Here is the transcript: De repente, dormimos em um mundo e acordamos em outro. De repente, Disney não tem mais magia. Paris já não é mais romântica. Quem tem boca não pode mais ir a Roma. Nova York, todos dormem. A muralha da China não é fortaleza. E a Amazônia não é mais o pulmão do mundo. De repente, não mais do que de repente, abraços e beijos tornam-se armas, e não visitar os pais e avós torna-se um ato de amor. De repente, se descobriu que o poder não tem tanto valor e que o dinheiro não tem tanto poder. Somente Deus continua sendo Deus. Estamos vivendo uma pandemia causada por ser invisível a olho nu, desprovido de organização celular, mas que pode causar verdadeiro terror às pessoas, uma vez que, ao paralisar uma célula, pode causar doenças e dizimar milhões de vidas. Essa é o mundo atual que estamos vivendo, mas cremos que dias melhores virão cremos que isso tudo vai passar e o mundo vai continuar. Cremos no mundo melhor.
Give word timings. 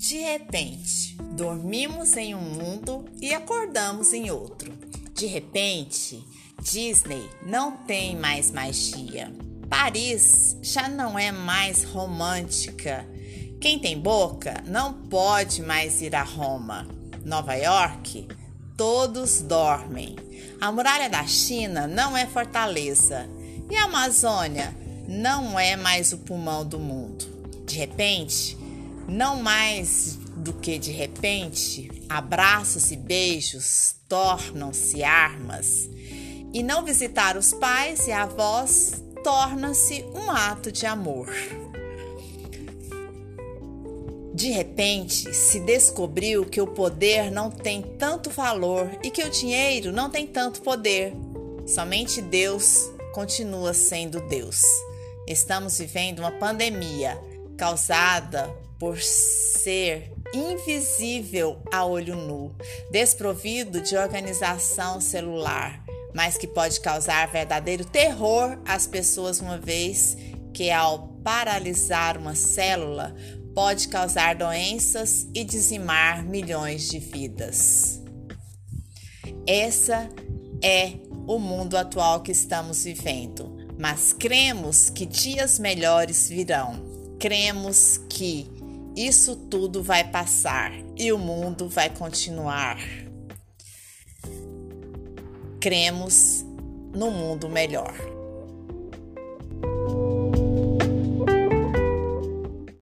De 0.00 0.16
repente, 0.16 1.14
dormimos 1.36 2.16
em 2.16 2.34
um 2.34 2.40
mundo 2.40 3.04
e 3.20 3.34
acordamos 3.34 4.14
em 4.14 4.30
outro. 4.30 4.72
De 5.12 5.26
repente, 5.26 6.24
Disney 6.62 7.28
não 7.44 7.76
tem 7.76 8.16
mais 8.16 8.50
magia. 8.50 9.30
Paris 9.68 10.56
já 10.62 10.88
não 10.88 11.18
é 11.18 11.30
mais 11.30 11.84
romântica. 11.84 13.06
Quem 13.60 13.78
tem 13.78 14.00
boca 14.00 14.64
não 14.66 14.94
pode 14.94 15.60
mais 15.60 16.00
ir 16.00 16.14
a 16.14 16.22
Roma. 16.22 16.88
Nova 17.22 17.54
York, 17.56 18.26
todos 18.78 19.42
dormem. 19.42 20.16
A 20.58 20.72
muralha 20.72 21.10
da 21.10 21.26
China 21.26 21.86
não 21.86 22.16
é 22.16 22.26
fortaleza. 22.26 23.28
E 23.70 23.76
a 23.76 23.84
Amazônia 23.84 24.74
não 25.06 25.60
é 25.60 25.76
mais 25.76 26.10
o 26.14 26.18
pulmão 26.18 26.66
do 26.66 26.78
mundo. 26.78 27.38
De 27.66 27.76
repente, 27.76 28.56
não 29.10 29.42
mais 29.42 30.16
do 30.36 30.52
que 30.52 30.78
de 30.78 30.92
repente, 30.92 31.90
abraços 32.08 32.92
e 32.92 32.96
beijos 32.96 33.96
tornam-se 34.08 35.02
armas, 35.02 35.90
e 36.52 36.62
não 36.62 36.84
visitar 36.84 37.36
os 37.36 37.52
pais 37.52 38.06
e 38.06 38.12
avós 38.12 39.02
torna-se 39.24 40.04
um 40.14 40.30
ato 40.30 40.70
de 40.70 40.86
amor. 40.86 41.28
De 44.32 44.50
repente, 44.50 45.34
se 45.34 45.58
descobriu 45.58 46.46
que 46.46 46.60
o 46.60 46.66
poder 46.68 47.32
não 47.32 47.50
tem 47.50 47.82
tanto 47.82 48.30
valor 48.30 48.88
e 49.02 49.10
que 49.10 49.24
o 49.24 49.30
dinheiro 49.30 49.92
não 49.92 50.08
tem 50.08 50.26
tanto 50.26 50.62
poder. 50.62 51.12
Somente 51.66 52.22
Deus 52.22 52.90
continua 53.12 53.74
sendo 53.74 54.20
Deus. 54.28 54.62
Estamos 55.26 55.78
vivendo 55.78 56.20
uma 56.20 56.30
pandemia 56.30 57.20
causada 57.60 58.48
por 58.78 58.98
ser 59.02 60.14
invisível 60.32 61.62
a 61.70 61.84
olho 61.84 62.16
nu, 62.16 62.56
desprovido 62.90 63.82
de 63.82 63.98
organização 63.98 64.98
celular, 64.98 65.84
mas 66.14 66.38
que 66.38 66.46
pode 66.46 66.80
causar 66.80 67.30
verdadeiro 67.30 67.84
terror 67.84 68.58
às 68.64 68.86
pessoas, 68.86 69.40
uma 69.40 69.58
vez 69.58 70.16
que, 70.54 70.70
ao 70.70 71.08
paralisar 71.22 72.16
uma 72.16 72.34
célula, 72.34 73.14
pode 73.54 73.88
causar 73.88 74.36
doenças 74.36 75.26
e 75.34 75.44
dizimar 75.44 76.24
milhões 76.24 76.88
de 76.88 76.98
vidas. 76.98 78.00
Essa 79.46 80.08
é 80.64 80.94
o 81.26 81.38
mundo 81.38 81.76
atual 81.76 82.22
que 82.22 82.32
estamos 82.32 82.84
vivendo, 82.84 83.54
mas 83.78 84.14
cremos 84.14 84.88
que 84.88 85.04
dias 85.04 85.58
melhores 85.58 86.26
virão 86.26 86.89
cremos 87.20 88.00
que 88.08 88.48
isso 88.96 89.36
tudo 89.36 89.82
vai 89.82 90.10
passar 90.10 90.72
e 90.96 91.12
o 91.12 91.18
mundo 91.18 91.68
vai 91.68 91.90
continuar. 91.90 92.78
Cremos 95.60 96.42
no 96.94 97.10
mundo 97.10 97.46
melhor. 97.46 97.94